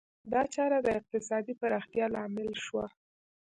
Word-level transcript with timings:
دا 0.31 0.41
چاره 0.53 0.79
د 0.83 0.87
اقتصادي 0.99 1.53
پراختیا 1.61 2.05
لامل 2.15 2.49
شوه. 2.65 2.85